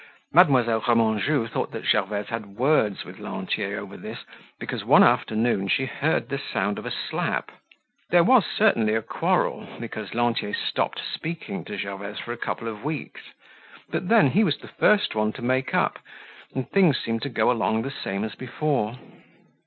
[0.33, 4.25] Mademoiselle Remanjou thought that Gervaise had words with Lantier over this
[4.57, 7.51] because one afternoon she heard the sound of a slap.
[8.09, 12.83] There was certainly a quarrel because Lantier stopped speaking to Gervaise for a couple of
[12.83, 13.21] weeks,
[13.91, 15.99] but then he was the first one to make up
[16.55, 18.97] and things seemed to go along the same as before.